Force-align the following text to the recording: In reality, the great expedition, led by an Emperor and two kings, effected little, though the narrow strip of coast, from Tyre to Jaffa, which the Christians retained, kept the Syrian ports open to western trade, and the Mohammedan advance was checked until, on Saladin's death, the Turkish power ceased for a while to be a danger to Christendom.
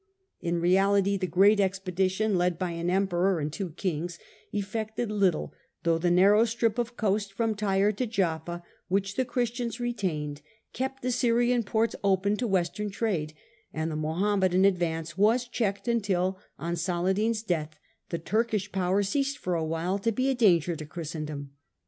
In 0.41 0.59
reality, 0.59 1.15
the 1.15 1.27
great 1.27 1.59
expedition, 1.59 2.35
led 2.35 2.57
by 2.57 2.71
an 2.71 2.89
Emperor 2.89 3.39
and 3.39 3.53
two 3.53 3.69
kings, 3.73 4.17
effected 4.51 5.11
little, 5.11 5.53
though 5.83 5.99
the 5.99 6.09
narrow 6.09 6.43
strip 6.43 6.79
of 6.79 6.97
coast, 6.97 7.31
from 7.33 7.53
Tyre 7.53 7.91
to 7.91 8.07
Jaffa, 8.07 8.63
which 8.87 9.15
the 9.15 9.25
Christians 9.25 9.79
retained, 9.79 10.41
kept 10.73 11.03
the 11.03 11.11
Syrian 11.11 11.61
ports 11.61 11.95
open 12.03 12.35
to 12.37 12.47
western 12.47 12.89
trade, 12.89 13.35
and 13.71 13.91
the 13.91 13.95
Mohammedan 13.95 14.65
advance 14.65 15.19
was 15.19 15.47
checked 15.47 15.87
until, 15.87 16.39
on 16.57 16.75
Saladin's 16.75 17.43
death, 17.43 17.75
the 18.09 18.17
Turkish 18.17 18.71
power 18.71 19.03
ceased 19.03 19.37
for 19.37 19.53
a 19.53 19.63
while 19.63 19.99
to 19.99 20.11
be 20.11 20.31
a 20.31 20.33
danger 20.33 20.75
to 20.75 20.85
Christendom. 20.87 21.51